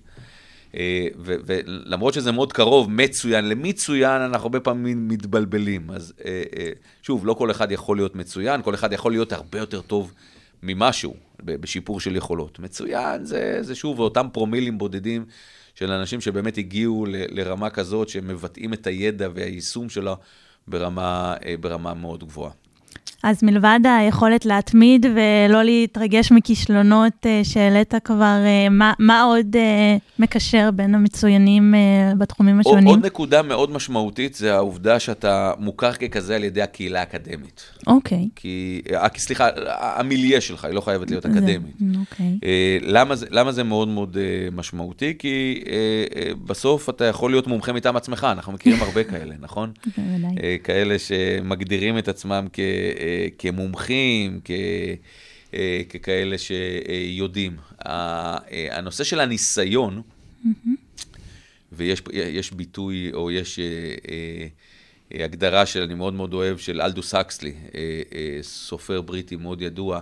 אה, 0.77 1.07
ולמרות 1.25 2.15
שזה 2.15 2.33
מאוד 2.33 2.53
קרוב, 2.53 2.91
מצוין 2.91 3.49
למצוין, 3.49 4.21
אנחנו 4.21 4.47
הרבה 4.47 4.61
פעמים 4.61 5.09
מתבלבלים. 5.09 5.91
אז 5.91 6.13
שוב, 7.03 7.27
לא 7.27 7.35
כל 7.35 7.51
אחד 7.51 7.73
יכול 7.73 7.97
להיות 7.97 8.17
מצוין, 8.17 8.63
כל 8.63 8.75
אחד 8.75 8.93
יכול 8.93 9.13
להיות 9.13 9.33
הרבה 9.33 9.59
יותר 9.59 9.81
טוב 9.81 10.13
ממשהו 10.63 11.15
בשיפור 11.43 12.01
של 12.01 12.17
יכולות. 12.17 12.59
מצוין 12.59 13.25
זה, 13.25 13.59
זה 13.61 13.75
שוב 13.75 14.01
אותם 14.01 14.27
פרומילים 14.33 14.79
בודדים 14.79 15.25
של 15.75 15.91
אנשים 15.91 16.21
שבאמת 16.21 16.59
הגיעו 16.59 17.07
ל- 17.07 17.41
לרמה 17.41 17.71
כזאת, 17.71 18.09
שמבטאים 18.09 18.73
את 18.73 18.87
הידע 18.87 19.29
והיישום 19.35 19.89
שלו 19.89 20.17
ברמה, 20.69 21.35
אה, 21.47 21.55
ברמה 21.61 21.95
מאוד 21.95 22.25
גבוהה. 22.25 22.53
אז 23.23 23.43
מלבד 23.45 23.81
היכולת 23.99 24.47
להתמיד 24.47 25.07
ולא 25.07 25.63
להתרגש 25.63 26.33
מכישלונות 26.33 27.13
אה, 27.27 27.41
שהעלית 27.45 27.95
כבר, 28.05 28.17
אה, 28.45 28.69
מה, 28.71 28.93
מה 28.99 29.23
עוד 29.23 29.57
אה, 29.57 29.97
מקשר 30.19 30.71
בין 30.75 30.95
המצוינים 30.95 31.75
בתחומים 32.19 32.61
השונים? 32.61 32.87
עוד 32.87 33.07
נקודה 33.07 33.43
מאוד 33.43 33.71
משמעותית 33.71 34.35
זה 34.35 34.55
העובדה 34.55 34.99
שאתה 35.01 35.53
מוכר 35.59 35.93
ככזה 35.93 36.37
על 36.37 36.45
ידי 36.45 36.63
הקהילה 36.63 37.01
האקדמית. 37.01 37.63
אוקיי. 37.87 38.29
כי, 38.37 38.83
אה, 38.93 39.07
סליחה, 39.17 39.49
המיליה 39.81 40.41
שלך, 40.41 40.65
היא 40.65 40.75
לא 40.75 40.81
חייבת 40.81 41.11
להיות 41.11 41.23
זה- 41.23 41.29
אקדמית. 41.29 41.77
אוקיי. 42.01 42.39
אה, 42.45 42.79
למה 42.83 43.15
למה 43.31 43.53
זה 43.53 43.63
מאוד 43.65 43.89
מאוד 43.89 44.17
משמעותי? 44.53 45.15
כי 45.19 45.65
בסוף 46.47 46.89
אתה 46.91 47.05
יכול 47.05 47.31
להיות 47.31 47.47
מומחה 47.47 47.73
מטעם 47.73 47.97
עצמך, 47.97 48.27
אנחנו 48.33 48.53
מכירים 48.53 48.83
הרבה 48.83 49.05
כאלה, 49.05 49.35
נכון? 49.41 49.71
בוודאי. 49.99 50.37
אה, 50.43 50.57
כאלה 50.65 50.97
שמגדירים 50.99 51.99
את 51.99 52.09
עצמם 52.09 52.47
כ, 52.53 52.61
כמומחים, 53.39 54.41
כ, 54.45 54.51
אה, 55.55 55.81
ככאלה 55.89 56.37
שיודעים. 56.39 57.57
אה, 57.87 58.37
הנושא 58.71 59.05
של 59.05 59.21
הניסיון, 59.21 60.03
ויש 61.73 62.03
יש 62.13 62.53
ביטוי, 62.53 63.11
או 63.13 63.31
יש 63.31 63.59
אה, 63.59 65.25
הגדרה 65.25 65.67
של, 65.67 65.83
אני 65.83 65.95
מאוד 65.95 66.15
מאוד 66.15 66.35
אוהב, 66.35 66.59
של 66.59 66.81
אלדוס 66.81 67.15
הקסלי, 67.15 67.55
סופר 68.43 69.01
בריטי 69.01 69.37
מאוד 69.37 69.63
ידוע, 69.63 70.01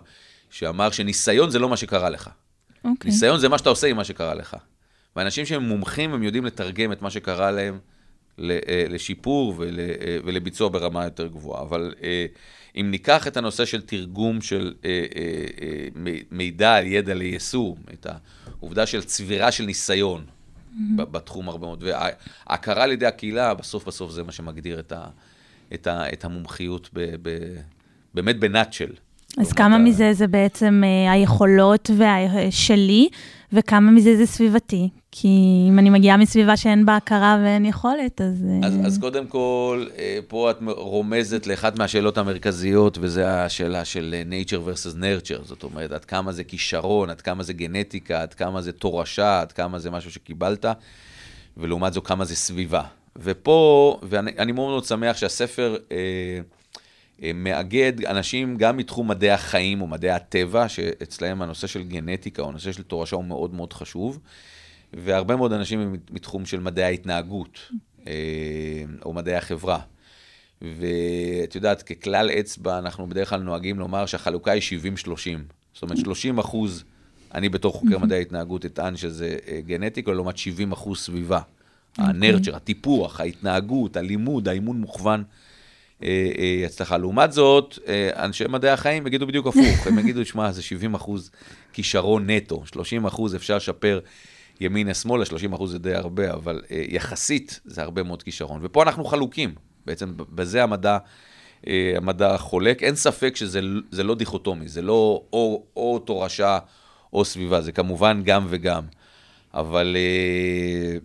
שאמר 0.50 0.90
שניסיון 0.90 1.50
זה 1.50 1.58
לא 1.58 1.68
מה 1.68 1.76
שקרה 1.76 2.11
לך. 2.11 2.30
אוקיי. 2.84 3.11
ניסיון 3.11 3.38
זה 3.40 3.49
מה 3.49 3.58
שאתה 3.58 3.68
עושה 3.68 3.87
עם 3.87 3.96
מה 3.96 4.04
שקרה 4.04 4.34
לך. 4.34 4.56
ואנשים 5.16 5.46
שהם 5.46 5.62
מומחים, 5.62 6.14
הם 6.14 6.23
יודעים 6.23 6.44
לתרגם 6.44 6.92
את 6.92 7.02
מה 7.02 7.11
שקרה 7.11 7.50
להם 7.50 7.78
לשיפור 8.38 9.55
ול- 9.57 9.81
אה, 9.81 9.95
ולביצוע 10.25 10.69
ברמה 10.69 11.05
יותר 11.05 11.26
גבוהה. 11.26 11.62
אבל 11.62 11.95
אה, 12.03 12.26
אם 12.81 12.88
ניקח 12.91 13.26
את 13.26 13.37
הנושא 13.37 13.64
של 13.64 13.81
תרגום 13.83 14.41
של 14.41 14.75
אה, 14.85 14.91
אה, 15.17 15.26
אה, 16.07 16.12
מידע 16.31 16.75
על 16.75 16.87
ידע 16.87 17.14
ליישום, 17.14 17.76
את 17.93 18.07
העובדה 18.61 18.87
של 18.87 19.03
צבירה 19.03 19.53
של 19.53 19.64
ניסיון 19.64 20.25
ב- 20.97 21.03
בתחום 21.03 21.49
הרבה 21.49 21.67
מאוד, 21.67 21.85
וההכרה 21.87 22.83
על 22.85 22.93
ידי 22.93 23.07
הקהילה, 23.07 23.55
בסוף 23.55 23.87
בסוף 23.88 24.11
זה 24.11 24.23
מה 24.23 24.33
שמגדיר 24.33 24.79
את, 24.81 24.93
ה, 24.93 25.05
את, 25.75 25.87
ה, 25.87 26.12
את 26.12 26.25
המומחיות 26.25 26.91
ב, 26.93 27.00
ב, 27.23 27.38
באמת 28.14 28.38
בנאצ'ל. 28.38 28.91
אז 29.38 29.53
כמה 29.53 29.75
ה- 29.76 29.79
מזה 29.79 30.12
זה 30.12 30.26
בעצם 30.26 30.83
אה, 30.85 31.12
היכולות 31.12 31.91
וה- 31.99 32.19
שלי, 32.50 33.09
וכמה 33.54 33.90
מזה 33.90 34.16
זה 34.16 34.26
סביבתי? 34.26 34.88
כי 35.11 35.28
אם 35.68 35.78
אני 35.78 35.90
מגיעה 35.90 36.16
מסביבה 36.16 36.56
שאין 36.56 36.87
בה 36.87 36.96
הכרה 36.96 37.38
ואין 37.44 37.64
יכולת, 37.64 38.20
אז... 38.20 38.44
אה, 38.62 38.66
אז, 38.66 38.78
אז 38.87 38.99
קודם 38.99 39.26
כל, 39.26 39.87
אה, 39.99 40.18
פה 40.28 40.50
את 40.50 40.58
רומזת 40.66 41.46
לאחת 41.46 41.78
מהשאלות 41.78 42.18
המרכזיות, 42.18 42.99
וזה 43.00 43.44
השאלה 43.44 43.84
של 43.84 44.14
אה, 44.14 44.23
nature 44.30 44.68
versus 44.68 44.96
nurture. 44.96 45.44
זאת 45.44 45.62
אומרת, 45.62 45.92
עד 45.92 46.04
כמה 46.04 46.32
זה 46.32 46.44
כישרון, 46.44 47.11
עד 47.11 47.20
כמה 47.20 47.42
זה 47.42 47.52
גנטיקה, 47.52 48.23
עד 48.23 48.34
כמה 48.34 48.62
זה 48.62 48.73
תורשה, 48.73 49.40
עד 49.40 49.52
כמה 49.52 49.78
זה 49.78 49.90
משהו 49.90 50.11
שקיבלת, 50.11 50.64
ולעומת 51.56 51.92
זו 51.92 52.02
כמה 52.02 52.25
זה 52.25 52.37
סביבה. 52.37 52.82
ופה, 53.16 53.99
ואני 54.02 54.30
אני 54.38 54.52
מאוד 54.52 54.70
מאוד 54.70 54.84
שמח 54.84 55.16
שהספר 55.16 55.76
אה, 55.92 55.96
מאגד 57.23 58.04
אנשים 58.04 58.56
גם 58.56 58.76
מתחום 58.76 59.09
מדעי 59.09 59.30
החיים 59.30 59.80
או 59.80 59.87
מדעי 59.87 60.11
הטבע, 60.11 60.68
שאצלהם 60.68 61.42
הנושא 61.42 61.66
של 61.66 61.83
גנטיקה 61.83 62.42
או 62.42 62.49
הנושא 62.49 62.73
של 62.73 62.83
תורשה 62.83 63.16
הוא 63.16 63.25
מאוד 63.25 63.54
מאוד 63.54 63.73
חשוב. 63.73 64.18
והרבה 64.92 65.37
מאוד 65.37 65.52
אנשים 65.52 65.80
הם 65.80 65.97
מתחום 66.11 66.47
של 66.47 66.61
מדעי 66.61 66.85
ההתנהגות, 66.85 67.59
אה, 68.06 68.12
או 69.04 69.12
מדעי 69.12 69.37
החברה. 69.37 69.80
ואת 70.62 71.54
יודעת, 71.54 71.83
ככלל 71.83 72.30
אצבע, 72.30 72.78
אנחנו 72.78 73.09
בדרך 73.09 73.28
כלל 73.28 73.40
נוהגים 73.40 73.78
לומר 73.78 74.06
שהחלוקה 74.06 74.52
היא 74.52 74.62
70-30. 75.06 75.06
זאת 75.75 75.83
אומרת, 75.83 75.99
30 75.99 76.38
אחוז, 76.38 76.85
אני 77.35 77.49
בתור 77.49 77.73
חוקר 77.73 77.99
מדעי 77.99 78.18
ההתנהגות 78.18 78.64
אטען 78.64 78.97
שזה 78.97 79.37
אה, 79.49 79.61
גנטיקה, 79.61 80.12
לעומת 80.12 80.38
70 80.38 80.73
אחוז 80.73 80.99
סביבה. 80.99 81.40
הנרצ'ר, 81.99 82.56
הטיפוח, 82.56 83.21
ההתנהגות, 83.21 83.97
הלימוד, 83.97 84.49
האימון 84.49 84.80
מוכוון 84.80 85.21
אה, 85.21 85.25
אה, 85.25 85.53
הצלחה. 86.67 86.99
לעומת 86.99 87.33
זאת, 87.33 87.79
אה, 87.89 88.25
אנשי 88.25 88.45
מדעי 88.49 88.71
החיים 88.71 89.07
יגידו 89.07 89.27
בדיוק 89.27 89.47
הפוך, 89.47 89.87
הם 89.87 89.99
יגידו, 89.99 90.25
שמע, 90.25 90.53
זה 90.53 90.63
70 90.63 90.95
אחוז 90.95 91.31
כישרון 91.73 92.31
נטו, 92.31 92.63
30 92.67 93.07
אחוז 93.07 93.35
אפשר 93.35 93.57
לשפר 93.57 94.01
ימינה-שמאלה, 94.61 95.25
30 95.25 95.53
אחוז 95.53 95.73
זה 95.73 95.79
די 95.79 95.95
הרבה, 95.95 96.33
אבל 96.33 96.63
אה, 96.71 96.85
יחסית 96.89 97.61
זה 97.65 97.83
הרבה 97.83 98.03
מאוד 98.03 98.23
כישרון. 98.23 98.61
ופה 98.63 98.83
אנחנו 98.83 99.05
חלוקים, 99.05 99.55
בעצם 99.87 100.13
בזה 100.17 100.63
המדע, 100.63 100.99
אה, 101.67 101.93
המדע 101.97 102.39
חולק. 102.39 102.83
אין 102.83 102.95
ספק 102.95 103.37
שזה 103.37 103.61
זה 103.91 104.05
לא 104.05 104.15
דיכוטומי, 104.15 104.69
זה 104.69 104.83
לא 104.83 105.23
או, 105.33 105.65
או 105.77 105.99
תורשה 105.99 106.59
או 107.13 107.25
סביבה, 107.25 107.61
זה 107.61 107.73
כמובן 107.73 108.23
גם 108.25 108.47
וגם. 108.49 108.83
אבל 109.55 109.97
אה, 109.97 110.99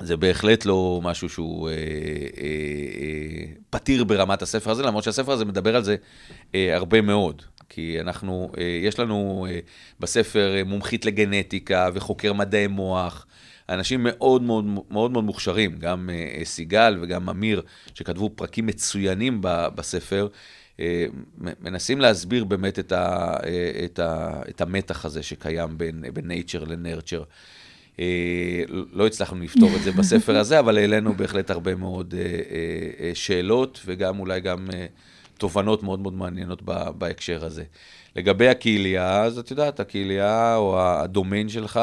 זה 0.00 0.16
בהחלט 0.16 0.64
לא 0.64 1.00
משהו 1.02 1.28
שהוא 1.28 1.68
אה, 1.68 1.74
אה, 1.74 1.78
אה, 2.40 3.52
פתיר 3.70 4.04
ברמת 4.04 4.42
הספר 4.42 4.70
הזה, 4.70 4.82
למרות 4.82 5.04
שהספר 5.04 5.32
הזה 5.32 5.44
מדבר 5.44 5.76
על 5.76 5.84
זה 5.84 5.96
אה, 6.54 6.76
הרבה 6.76 7.00
מאוד. 7.00 7.42
כי 7.68 8.00
אנחנו, 8.00 8.52
אה, 8.58 8.62
יש 8.82 8.98
לנו 8.98 9.46
אה, 9.50 9.58
בספר 10.00 10.54
אה, 10.56 10.64
מומחית 10.64 11.04
לגנטיקה 11.04 11.88
וחוקר 11.94 12.32
מדעי 12.32 12.66
מוח, 12.66 13.26
אנשים 13.68 14.00
מאוד 14.02 14.42
מאוד 14.42 14.64
מאוד, 14.64 15.10
מאוד 15.10 15.24
מוכשרים, 15.24 15.78
גם 15.78 16.10
אה, 16.12 16.44
סיגל 16.44 16.98
וגם 17.02 17.28
אמיר, 17.28 17.62
שכתבו 17.94 18.30
פרקים 18.34 18.66
מצוינים 18.66 19.40
ב, 19.40 19.66
בספר, 19.74 20.28
אה, 20.80 21.06
מנסים 21.38 22.00
להסביר 22.00 22.44
באמת 22.44 22.78
את, 22.78 22.92
ה, 22.92 23.36
אה, 23.44 23.84
את, 23.84 23.98
ה, 23.98 24.40
את 24.48 24.60
המתח 24.60 25.04
הזה 25.04 25.22
שקיים 25.22 25.78
בין, 25.78 26.04
בין 26.12 26.30
nature 26.30 26.64
לנרצ'ר. 26.66 27.20
אה, 27.20 27.24
לא 28.92 29.06
הצלחנו 29.06 29.40
לפתור 29.40 29.70
את 29.76 29.82
זה 29.82 29.92
בספר 29.92 30.36
הזה, 30.36 30.58
אבל 30.58 30.78
העלינו 30.78 31.14
בהחלט 31.14 31.50
הרבה 31.50 31.74
מאוד 31.74 32.14
אה, 32.18 32.22
אה, 32.22 32.28
אה, 33.00 33.10
שאלות, 33.14 33.80
וגם 33.86 34.18
אולי 34.18 34.40
גם 34.40 34.68
אה, 34.74 34.86
תובנות 35.38 35.82
מאוד 35.82 36.00
מאוד 36.00 36.14
מעניינות 36.14 36.62
בהקשר 36.98 37.44
הזה. 37.44 37.64
לגבי 38.16 38.48
הקהילייה, 38.48 39.22
אז 39.22 39.38
את 39.38 39.50
יודעת, 39.50 39.80
הקהילייה 39.80 40.56
או 40.56 40.80
הדומיין 40.80 41.48
שלך, 41.48 41.80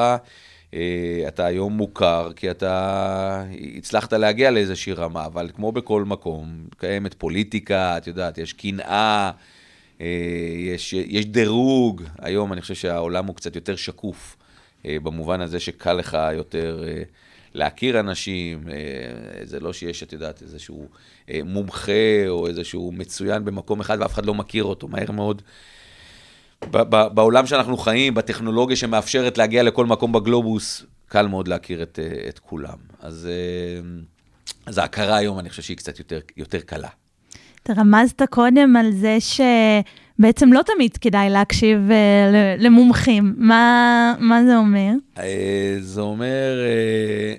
אה, 0.74 1.24
אתה 1.28 1.46
היום 1.46 1.74
מוכר, 1.74 2.32
כי 2.36 2.52
אתה 2.52 3.44
הצלחת 3.78 4.14
להגיע 4.14 4.52
לאיזושהי 4.52 4.94
רמה, 4.94 5.26
אבל 5.26 5.50
כמו 5.56 5.72
בכל 5.72 6.04
מקום, 6.06 6.68
קיימת 6.78 7.14
פוליטיקה, 7.14 7.98
את 7.98 8.08
יודעת, 8.08 8.38
יש 8.38 8.54
קנאה, 8.54 9.32
אה, 10.02 10.08
יש, 10.58 10.94
יש 10.94 11.26
דירוג. 11.26 12.04
היום 12.20 12.54
אני 12.54 12.62
חושב 12.62 12.76
שהעולם 12.76 13.26
הוא 13.26 13.36
קצת 13.36 13.56
יותר 13.56 13.76
שקוף. 13.76 14.38
אה, 14.86 14.98
במובן 15.04 15.42
הזה 15.42 15.60
שקל 15.60 15.94
לך 15.94 16.18
יותר 16.34 16.84
אה, 16.88 17.04
להכיר 17.54 18.00
אנשים, 18.00 18.64
אה, 18.70 19.46
זה 19.46 19.60
לא 19.60 19.74
שיש, 19.74 20.04
את 20.04 20.14
יודעת, 20.14 20.42
איזשהו 20.42 20.88
מומחה 21.44 22.28
או 22.28 22.48
איזשהו 22.48 22.92
מצוין 22.92 23.46
במקום 23.46 23.80
אחד 23.80 23.98
ואף 24.02 24.14
אחד 24.14 24.26
לא 24.26 24.34
מכיר 24.34 24.64
אותו, 24.64 24.88
מהר 24.88 25.12
מאוד. 25.12 25.42
בעולם 27.14 27.46
שאנחנו 27.46 27.78
חיים, 27.78 28.14
בטכנולוגיה 28.14 28.76
שמאפשרת 28.76 29.38
להגיע 29.38 29.64
לכל 29.64 29.86
מקום 29.86 30.12
בגלובוס, 30.12 30.86
קל 31.08 31.28
מאוד 31.28 31.48
להכיר 31.48 31.84
את, 31.84 32.00
את 32.30 32.40
כולם. 32.40 32.78
אז, 33.00 33.30
אז 34.66 34.78
ההכרה 34.78 35.18
היום, 35.18 35.40
אני 35.40 35.50
חושב 35.50 35.62
שהיא 35.62 35.78
קצת 35.78 36.00
יותר, 36.00 36.20
יותר 36.38 36.60
קלה. 36.60 36.90
אתה 37.64 37.74
רמזת 37.74 38.22
קודם 38.30 38.76
על 38.76 38.92
זה 38.92 39.18
שבעצם 40.18 40.54
לא 40.54 40.62
תמיד 40.76 40.98
כדאי 40.98 41.30
להקשיב 41.30 41.80
ל- 42.34 42.66
למומחים. 42.66 43.34
מה, 43.38 44.16
מה 44.20 44.44
זה 44.46 44.58
אומר? 44.58 44.92
אה, 45.18 45.78
זה 45.80 46.02
אומר 46.02 46.60
אה, 46.66 47.36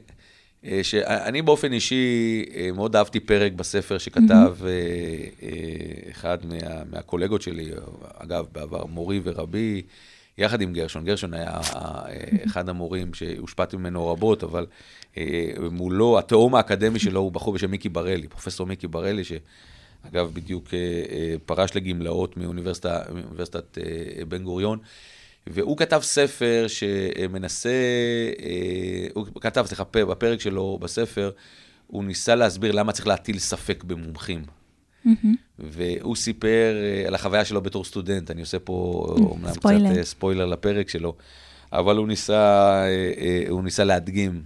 אה, 0.71 0.85
שאני 0.85 1.43
באופן 1.43 1.73
אישי 1.73 2.05
אה, 2.57 2.69
מאוד 2.75 2.97
אהבתי 2.97 3.21
פרק 3.21 3.53
בספר 3.53 3.99
שכתב 3.99 4.55
אה, 4.65 4.69
אה, 5.43 5.51
אחד 6.11 6.39
מה, 6.49 6.57
מהקולגות 6.93 7.43
שלי, 7.43 7.71
אגב, 8.19 8.45
בעבר 8.53 8.85
מורי 8.87 9.21
ורבי, 9.25 9.83
יחד 10.39 10.61
עם 10.61 10.73
גרשון. 10.73 11.05
גרשון 11.05 11.35
היה 11.35 11.59
אחד 12.47 12.69
המורים 12.69 13.15
שהושפעתי 13.15 13.77
ממנו 13.77 14.07
רבות, 14.07 14.45
אבל 14.45 14.67
אה, 15.19 15.23
מולו, 15.71 16.19
התאום 16.19 16.55
האקדמי 16.55 16.99
שלו 16.99 17.21
הוא 17.21 17.33
בחור 17.33 17.55
בשם 17.55 17.71
מיקי 17.71 17.89
בראלי, 17.89 18.29
פרופסור 18.29 18.67
מיקי 18.67 18.87
בראלי, 18.87 19.25
ש... 19.25 19.33
אגב, 20.09 20.31
בדיוק 20.35 20.75
אה, 20.75 20.79
אה, 20.79 21.35
פרש 21.47 21.77
לגמלאות 21.77 22.37
מאוניברסיטה, 22.37 23.03
מאוניברסיטת 23.15 23.79
אה, 23.79 24.25
בן 24.25 24.43
גוריון, 24.43 24.79
והוא 25.47 25.77
כתב 25.77 26.01
ספר 26.03 26.67
שמנסה, 26.69 27.71
הוא 29.15 29.27
כתב, 29.41 29.65
סליחה, 29.67 29.85
בפרק 29.93 30.41
שלו 30.41 30.79
בספר, 30.83 31.31
הוא 31.87 32.05
ניסה 32.05 32.35
להסביר 32.35 32.73
למה 32.73 32.93
צריך 32.93 33.07
להטיל 33.07 33.39
ספק 33.39 33.85
במומחים. 33.85 34.43
והוא 35.59 36.17
סיפר 36.17 36.75
על 37.07 37.15
החוויה 37.15 37.45
שלו 37.45 37.61
בתור 37.61 37.85
סטודנט, 37.85 38.31
אני 38.31 38.41
עושה 38.41 38.59
פה 38.59 39.07
אומנם 39.19 39.51
קצת 39.51 39.55
ספוילר. 39.61 39.97
אה, 39.99 40.05
ספוילר 40.05 40.47
לפרק 40.47 40.89
שלו, 40.89 41.15
אבל 41.73 41.97
הוא 41.97 42.09
ניסה, 42.09 42.85
הוא 43.49 43.65
ניסה 43.65 43.85
להדגים 43.85 44.43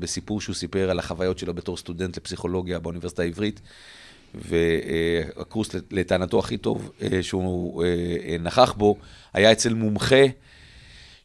בסיפור 0.00 0.40
שהוא 0.40 0.54
סיפר 0.54 0.90
על 0.90 0.98
החוויות 0.98 1.38
שלו 1.38 1.54
בתור 1.54 1.76
סטודנט 1.76 2.16
לפסיכולוגיה 2.16 2.78
באוניברסיטה 2.78 3.22
העברית. 3.22 3.60
והקורס 4.34 5.70
לטענתו 5.90 6.38
הכי 6.38 6.56
טוב 6.56 6.90
אה, 7.02 7.22
שהוא 7.22 7.84
אה, 7.84 8.36
נכח 8.40 8.72
בו, 8.72 8.96
היה 9.32 9.52
אצל 9.52 9.74
מומחה, 9.74 10.24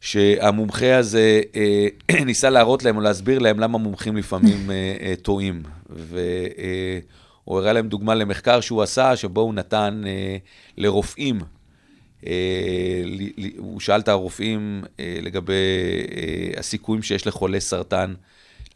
שהמומחה 0.00 0.96
הזה 0.96 1.40
אה, 1.54 1.86
ניסה 2.26 2.50
להראות 2.50 2.82
להם 2.82 2.96
או 2.96 3.00
להסביר 3.00 3.38
להם 3.38 3.60
למה 3.60 3.78
מומחים 3.78 4.16
לפעמים 4.16 4.70
אה, 4.70 4.96
אה, 5.00 5.14
טועים. 5.22 5.62
והוא 5.90 7.58
הראה 7.58 7.72
להם 7.72 7.88
דוגמה 7.88 8.14
למחקר 8.14 8.60
שהוא 8.60 8.82
עשה, 8.82 9.16
שבו 9.16 9.40
הוא 9.40 9.54
נתן 9.54 10.02
אה, 10.06 10.36
לרופאים, 10.78 11.40
אה, 12.26 12.32
הוא 13.58 13.80
שאל 13.80 14.00
את 14.00 14.08
הרופאים 14.08 14.84
אה, 15.00 15.18
לגבי 15.22 15.52
אה, 15.52 16.58
הסיכויים 16.58 17.02
שיש 17.02 17.26
לחולי 17.26 17.60
סרטן 17.60 18.14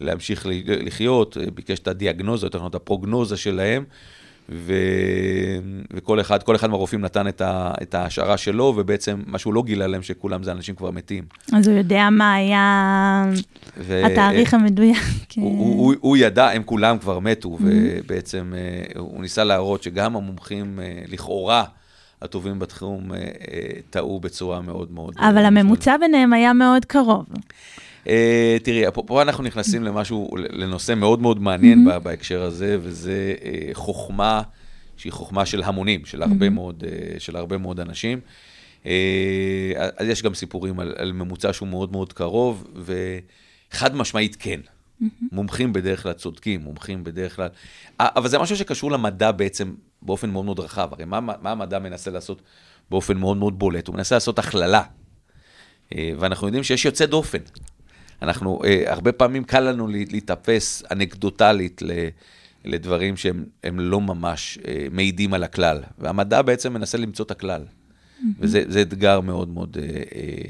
להמשיך 0.01 0.47
לחיות, 0.67 1.37
אה, 1.37 1.51
ביקש 1.55 1.79
את 1.79 1.89
הדיאגנוזה, 1.89 2.47
יותר 2.47 2.59
נכון 2.59 2.71
את 2.71 2.75
הפרוגנוזה 2.75 3.37
שלהם. 3.37 3.85
ו... 4.49 4.73
וכל 5.93 6.21
אחד, 6.21 6.43
כל 6.43 6.57
אחד 6.57 6.71
מהרופאים 6.71 7.01
נתן 7.01 7.29
את, 7.29 7.41
ה... 7.41 7.73
את 7.83 7.95
ההשערה 7.95 8.37
שלו, 8.37 8.75
ובעצם 8.77 9.23
מה 9.27 9.39
שהוא 9.39 9.55
לא 9.55 9.63
גילה 9.63 9.87
להם 9.87 10.03
שכולם 10.03 10.43
זה 10.43 10.53
אנשים 10.53 10.75
כבר 10.75 10.91
מתים. 10.91 11.25
אז 11.53 11.69
הוא 11.69 11.79
יודע 11.79 12.09
מה 12.11 12.35
היה 12.35 13.25
ו... 13.77 14.07
התאריך 14.07 14.55
המדויק. 14.55 14.97
הוא, 15.37 15.59
הוא, 15.59 15.77
הוא, 15.79 15.95
הוא 16.01 16.17
ידע, 16.17 16.51
הם 16.51 16.63
כולם 16.63 16.99
כבר 16.99 17.19
מתו, 17.19 17.59
ובעצם 17.61 18.53
אה, 18.57 19.01
הוא 19.01 19.23
ניסה 19.23 19.45
להראות 19.45 19.83
שגם 19.83 20.17
המומחים 20.17 20.81
אה, 20.83 21.03
לכאורה 21.09 21.65
הטובים 22.23 22.59
בתחום 22.59 23.13
אה, 23.15 23.19
טעו 23.91 24.21
בצורה 24.21 24.61
מאוד 24.61 24.93
מאוד... 24.93 25.15
אבל 25.19 25.45
הממוצע 25.45 25.97
ביניהם 25.97 26.33
היה 26.33 26.53
מאוד 26.53 26.85
קרוב. 26.85 27.27
אה, 28.09 28.57
תראי, 28.63 28.91
פה, 28.95 29.03
פה 29.07 29.23
אנחנו 29.23 29.45
נכנסים 29.45 29.83
למשהו, 29.83 30.31
לנושא 30.37 30.95
מאוד 30.95 31.21
מאוד 31.21 31.41
מעניין 31.41 31.89
mm-hmm. 31.89 31.99
בהקשר 31.99 32.43
הזה, 32.43 32.77
וזה 32.81 33.35
אה, 33.45 33.71
חוכמה 33.73 34.43
שהיא 34.97 35.13
חוכמה 35.13 35.47
של 35.47 35.63
המונים, 35.63 36.05
של 36.05 36.23
הרבה, 36.23 36.47
mm-hmm. 36.47 36.51
מאוד, 36.51 36.85
אה, 36.87 37.21
של 37.21 37.37
הרבה 37.37 37.59
מאוד 37.59 37.81
אנשים. 37.81 38.21
אה, 38.87 39.73
אז 39.97 40.09
יש 40.09 40.23
גם 40.23 40.35
סיפורים 40.35 40.81
על, 40.81 40.95
על 40.99 41.13
ממוצע 41.13 41.53
שהוא 41.53 41.69
מאוד 41.69 41.93
מאוד 41.93 42.13
קרוב, 42.13 42.67
וחד 43.71 43.97
משמעית 43.97 44.37
כן. 44.39 44.61
Mm-hmm. 44.61 45.07
מומחים 45.33 45.73
בדרך 45.73 46.03
כלל 46.03 46.13
צודקים, 46.13 46.61
מומחים 46.61 47.05
בדרך 47.05 47.37
כלל... 47.37 47.49
אבל 48.01 48.29
זה 48.29 48.39
משהו 48.39 48.57
שקשור 48.57 48.93
למדע 48.93 49.33
בעצם 49.33 49.75
באופן 50.03 50.31
מאוד 50.31 50.45
מאוד 50.45 50.61
רחב. 50.61 50.89
הרי 50.93 51.05
מה, 51.05 51.21
מה 51.21 51.51
המדע 51.51 51.79
מנסה 51.79 52.11
לעשות 52.11 52.43
באופן 52.91 53.17
מאוד 53.17 53.37
מאוד 53.37 53.59
בולט? 53.59 53.87
הוא 53.87 53.97
מנסה 53.97 54.17
לעשות 54.17 54.39
הכללה. 54.39 54.83
ואנחנו 56.19 56.47
יודעים 56.47 56.65
שיש 56.65 56.85
יוצא 56.85 57.07
דופן. 57.07 57.39
אנחנו, 58.25 58.59
אה, 58.65 58.83
הרבה 58.87 59.13
פעמים 59.13 59.45
קל 59.45 59.61
לנו 59.61 59.89
להיתפס 59.89 60.83
אנקדוטלית 60.93 61.83
ל, 61.83 61.91
לדברים 62.65 63.17
שהם 63.17 63.81
לא 63.81 64.01
ממש 64.01 64.59
אה, 64.69 64.87
מעידים 64.91 65.35
על 65.35 65.43
הכלל. 65.43 65.83
והמדע 65.99 66.43
בעצם 66.43 66.73
מנסה 66.73 66.99
למצוא 66.99 67.25
את 67.25 67.31
הכלל. 67.31 67.63
Mm-hmm. 67.65 68.25
וזה 68.39 68.83
אתגר 68.83 69.21
מאוד 69.21 69.49
מאוד 69.49 69.77
אה, 69.81 70.03
אה, 70.15 70.49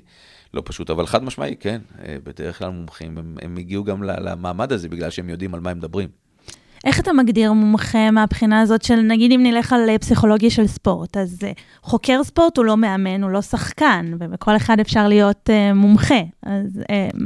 לא 0.54 0.62
פשוט, 0.64 0.90
אבל 0.90 1.06
חד 1.06 1.24
משמעי, 1.24 1.56
כן, 1.60 1.80
אה, 2.04 2.16
בדרך 2.24 2.58
כלל 2.58 2.70
מומחים, 2.70 3.18
הם, 3.18 3.36
הם 3.42 3.56
הגיעו 3.56 3.84
גם 3.84 4.02
למעמד 4.02 4.72
הזה 4.72 4.88
בגלל 4.88 5.10
שהם 5.10 5.28
יודעים 5.28 5.54
על 5.54 5.60
מה 5.60 5.70
הם 5.70 5.78
מדברים. 5.78 6.08
איך 6.84 7.00
אתה 7.00 7.12
מגדיר 7.12 7.52
מומחה 7.52 8.10
מהבחינה 8.10 8.60
הזאת 8.60 8.82
של, 8.82 9.00
נגיד 9.00 9.32
אם 9.32 9.42
נלך 9.42 9.72
על 9.72 9.88
אה, 9.88 9.98
פסיכולוגיה 9.98 10.50
של 10.50 10.66
ספורט, 10.66 11.16
אז 11.16 11.38
אה, 11.42 11.52
חוקר 11.82 12.24
ספורט 12.24 12.56
הוא 12.56 12.64
לא 12.64 12.76
מאמן, 12.76 13.22
הוא 13.22 13.30
לא 13.30 13.42
שחקן, 13.42 14.12
ובכל 14.18 14.56
אחד 14.56 14.80
אפשר 14.80 15.08
להיות 15.08 15.50
uh, 15.50 15.74
מומחה. 15.74 16.20
אז 16.42 16.80
uh, 16.82 17.16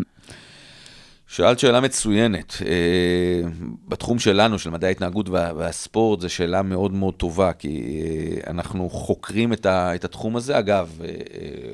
שאלת 1.28 1.58
שאלה 1.58 1.80
מצוינת. 1.80 2.56
אה, 2.66 3.48
בתחום 3.88 4.18
שלנו, 4.18 4.58
של 4.58 4.70
מדעי 4.70 4.88
ההתנהגות 4.88 5.28
וה, 5.28 5.52
והספורט, 5.56 6.20
זו 6.20 6.28
שאלה 6.28 6.62
מאוד 6.62 6.92
מאוד 6.92 7.14
טובה, 7.14 7.52
כי 7.52 8.02
אה, 8.02 8.50
אנחנו 8.50 8.90
חוקרים 8.90 9.52
את, 9.52 9.66
התחום 10.04 10.36
הזה. 10.36 10.58
אגב, 10.58 10.98
אה, 11.04 11.08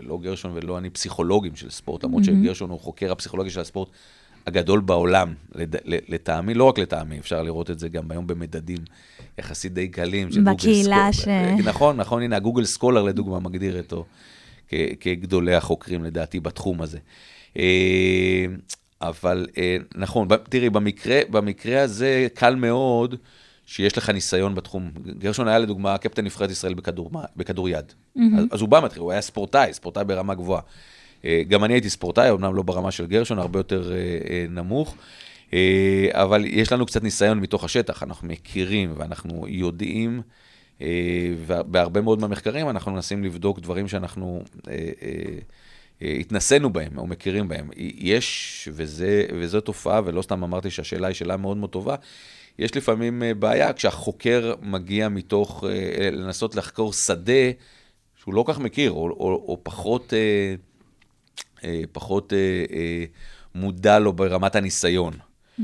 לא 0.02 0.18
גרשון 0.22 0.52
ולא 0.54 0.78
אני 0.78 0.90
פסיכולוגים 0.90 1.56
של 1.56 1.70
ספורט, 1.70 2.04
למרות 2.04 2.22
mm-hmm. 2.22 2.26
שגרשון 2.26 2.70
הוא 2.70 2.80
חוקר 2.80 3.12
הפסיכולוגיה 3.12 3.52
של 3.52 3.60
הספורט 3.60 3.88
הגדול 4.46 4.80
בעולם, 4.80 5.34
לטעמי, 5.84 6.54
לא 6.54 6.64
רק 6.64 6.78
לטעמי, 6.78 7.18
אפשר 7.18 7.42
לראות 7.42 7.70
את 7.70 7.78
זה 7.78 7.88
גם 7.88 8.10
היום 8.10 8.26
במדדים 8.26 8.78
יחסית 9.38 9.74
די 9.74 9.88
קלים. 9.88 10.28
בקהילה 10.44 11.12
ש... 11.12 11.28
נכון, 11.64 11.96
נכון, 11.96 12.22
הנה, 12.22 12.36
הגוגל 12.36 12.64
סקולר 12.64 13.02
לדוגמה 13.02 13.40
מגדיר 13.40 13.78
אותו 13.78 14.04
כגדולי 15.00 15.54
החוקרים 15.54 16.04
לדעתי 16.04 16.40
בתחום 16.40 16.82
הזה. 16.82 16.98
אבל 19.00 19.46
אה, 19.58 19.76
נכון, 19.94 20.28
תראי, 20.48 20.70
במקרה, 20.70 21.20
במקרה 21.30 21.82
הזה 21.82 22.26
קל 22.34 22.54
מאוד 22.54 23.14
שיש 23.66 23.98
לך 23.98 24.10
ניסיון 24.10 24.54
בתחום. 24.54 24.90
גרשון 25.18 25.48
היה 25.48 25.58
לדוגמה 25.58 25.98
קפטן 25.98 26.24
נבחרת 26.24 26.50
ישראל 26.50 26.74
בכדור, 26.74 27.10
בכדור 27.36 27.68
יד. 27.68 27.92
Mm-hmm. 27.92 28.20
אז, 28.38 28.44
אז 28.50 28.60
הוא 28.60 28.68
בא 28.68 28.80
מתחיל, 28.84 29.02
הוא 29.02 29.12
היה 29.12 29.20
ספורטאי, 29.20 29.72
ספורטאי 29.72 30.04
ברמה 30.04 30.34
גבוהה. 30.34 30.62
אה, 31.24 31.42
גם 31.48 31.64
אני 31.64 31.74
הייתי 31.74 31.90
ספורטאי, 31.90 32.30
אמנם 32.30 32.54
לא 32.54 32.62
ברמה 32.62 32.90
של 32.90 33.06
גרשון, 33.06 33.38
הרבה 33.38 33.58
יותר 33.58 33.92
אה, 33.92 34.46
נמוך. 34.48 34.96
אבל 36.12 36.44
יש 36.46 36.72
לנו 36.72 36.86
קצת 36.86 37.02
ניסיון 37.02 37.40
מתוך 37.40 37.64
השטח, 37.64 38.02
אנחנו 38.02 38.28
מכירים 38.28 38.94
ואנחנו 38.96 39.46
יודעים, 39.48 40.22
ובהרבה 41.46 42.00
מאוד 42.00 42.20
מהמחקרים 42.20 42.70
אנחנו 42.70 42.92
מנסים 42.92 43.24
לבדוק 43.24 43.60
דברים 43.60 43.88
שאנחנו 43.88 44.42
התנסינו 46.20 46.72
בהם 46.72 46.98
או 46.98 47.06
מכירים 47.06 47.48
בהם. 47.48 47.70
יש, 47.76 48.68
וזה, 48.72 49.26
וזו 49.38 49.60
תופעה, 49.60 50.00
ולא 50.04 50.22
סתם 50.22 50.44
אמרתי 50.44 50.70
שהשאלה 50.70 51.06
היא 51.06 51.14
שאלה 51.14 51.36
מאוד 51.36 51.56
מאוד 51.56 51.70
טובה, 51.70 51.96
יש 52.58 52.76
לפעמים 52.76 53.22
אה, 53.22 53.34
בעיה 53.34 53.72
כשהחוקר 53.72 54.54
מגיע 54.62 55.08
מתוך 55.08 55.64
אה, 55.68 56.10
לנסות 56.10 56.54
לחקור 56.54 56.92
שדה 56.92 57.50
שהוא 58.16 58.34
לא 58.34 58.44
כך 58.46 58.58
מכיר, 58.58 58.90
או, 58.90 58.96
או, 58.96 59.44
או 59.48 59.60
פחות, 59.62 60.12
אה, 61.64 61.82
פחות 61.92 62.32
מודע 63.54 63.98
לו 63.98 64.12
ברמת 64.12 64.56
הניסיון. 64.56 65.12
Mm-hmm. 65.14 65.62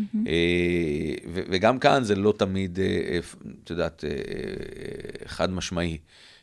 וגם 1.27 1.79
כאן 1.79 2.05
זה 2.05 2.15
לא 2.15 2.35
תמיד, 2.37 2.79
את 3.65 3.71
יודעת, 3.71 4.05
חד 5.27 5.51
משמעי. 5.51 5.99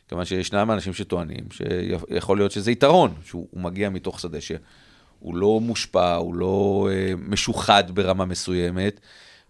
כיוון 0.08 0.24
שישנם 0.24 0.70
אנשים 0.70 0.92
שטוענים 0.92 1.44
שיכול 1.52 2.38
להיות 2.38 2.50
שזה 2.50 2.70
יתרון, 2.70 3.14
שהוא 3.24 3.46
מגיע 3.52 3.90
מתוך 3.90 4.20
שדה 4.20 4.40
שהוא 4.40 5.36
לא 5.36 5.60
מושפע, 5.60 6.14
הוא 6.14 6.34
לא 6.34 6.88
אה, 6.92 7.12
משוחד 7.28 7.84
ברמה 7.94 8.24
מסוימת, 8.24 9.00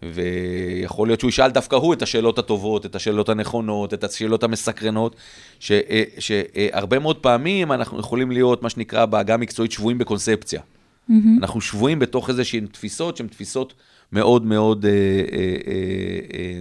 ויכול 0.03 1.09
להיות 1.09 1.21
שהוא 1.21 1.29
ישאל 1.29 1.51
דווקא 1.51 1.77
הוא 1.77 1.95
את 1.95 2.03
השאלות 2.03 2.39
הטובות, 2.39 2.87
את 2.87 2.95
השאלות 2.95 3.29
הנכונות, 3.29 3.95
את 3.95 4.05
השאלות 4.05 4.43
המסקרנות, 4.43 5.17
ש, 5.61 5.73
אה, 5.73 6.03
שהרבה 6.19 6.99
מאוד 6.99 7.17
פעמים 7.17 7.73
אנחנו 7.73 8.01
יכולים 8.01 8.31
להיות, 8.31 8.63
מה 8.63 8.71
שנקרא 8.71 9.07
בעגה 9.07 9.35
המקצועית, 9.35 9.73
שבויים 9.73 9.99
בקונספציה. 9.99 10.61
Mm-hmm. 10.61 11.13
אנחנו 11.39 11.61
שבויים 11.61 11.99
בתוך 11.99 12.29
איזשהן 12.29 12.67
תפיסות 12.67 13.17
שהן 13.17 13.27
תפיסות 13.27 13.75
מאוד 14.13 14.45
מאוד... 14.45 14.87
אה, 14.87 14.91
אה, 15.33 15.57
אה, 15.67 16.39
אה, 16.39 16.61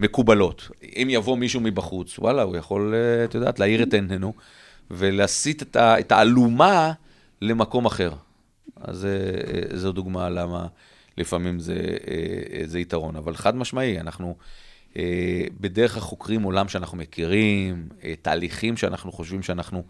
מקובלות. 0.00 0.70
אם 0.96 1.08
יבוא 1.10 1.36
מישהו 1.36 1.60
מבחוץ, 1.60 2.18
וואלה, 2.18 2.42
הוא 2.42 2.56
יכול, 2.56 2.94
אה, 2.94 3.24
את 3.24 3.34
יודעת, 3.34 3.58
להאיר 3.58 3.82
את 3.82 3.94
עינינו 3.94 4.32
ולהסיט 4.90 5.62
את, 5.62 5.76
ה, 5.76 6.00
את 6.00 6.12
האלומה 6.12 6.92
למקום 7.42 7.86
אחר. 7.86 8.12
אז 8.80 9.04
אה, 9.04 9.10
אה, 9.10 9.78
זו 9.78 9.92
דוגמה 9.92 10.30
למה 10.30 10.66
לפעמים 11.18 11.60
זה, 11.60 11.96
זה 12.64 12.78
יתרון. 12.78 13.16
אבל 13.16 13.36
חד 13.36 13.56
משמעי, 13.56 14.00
אנחנו 14.00 14.36
בדרך 15.60 15.96
החוקרים 15.96 16.42
עולם 16.42 16.68
שאנחנו 16.68 16.98
מכירים, 16.98 17.88
תהליכים 18.22 18.76
שאנחנו 18.76 19.12
חושבים 19.12 19.42
שאנחנו 19.42 19.82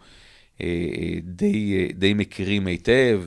די, 1.23 1.87
די 1.93 2.13
מכירים 2.13 2.67
היטב. 2.67 3.23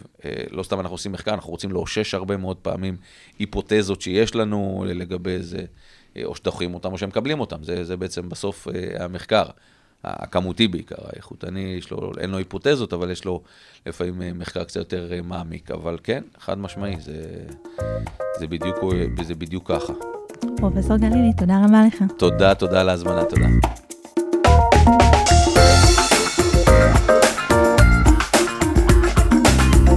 לא 0.51 0.63
סתם 0.63 0.81
אנחנו 0.81 0.95
עושים 0.95 1.13
מחקר, 1.13 1.35
אנחנו 1.35 1.51
רוצים 1.51 1.73
לאושש 1.73 2.15
הרבה 2.15 2.37
מאוד 2.37 2.57
פעמים 2.57 2.97
היפותזות 3.39 4.03
שיש 4.03 4.35
לנו 4.35 4.85
לגבי 4.89 5.43
זה. 5.43 5.65
אה, 6.17 6.23
או 6.25 6.37
שדוחים 6.37 6.75
אותם 6.75 6.93
או 6.93 6.99
שהם 6.99 7.09
מקבלים 7.09 7.41
אותם. 7.41 7.65
זה, 7.65 7.85
זה 7.85 7.97
בעצם 7.97 8.29
בסוף 8.29 8.69
אה, 8.69 9.05
המחקר, 9.05 9.45
הכמותי 10.05 10.69
בעיקר, 10.69 10.97
האיכותני, 11.13 11.81
לו, 11.91 12.13
אין 12.19 12.31
לו 12.31 12.39
היפותזות, 12.39 12.93
אבל 12.93 13.11
יש 13.11 13.25
לו 13.25 13.43
לפעמים 13.87 14.23
אה, 14.23 14.33
מחקר 14.33 14.65
קצת 14.65 14.77
יותר 14.77 15.11
מעמיק. 15.25 15.71
אבל 15.71 15.99
כן, 16.03 16.23
חד 16.39 16.59
משמעי, 16.59 17.01
זה, 17.01 17.45
זה, 18.39 18.47
בדיוק, 18.47 18.77
זה 19.23 19.35
בדיוק 19.35 19.69
ככה. 19.69 19.93
פרופסור 20.57 20.97
גלילי, 20.97 21.33
תודה 21.39 21.63
רבה 21.65 21.83
לך. 21.87 22.05
תודה, 22.19 22.55
תודה 22.55 22.81
על 22.81 22.89
ההזמנה, 22.89 23.25
תודה. 23.25 23.47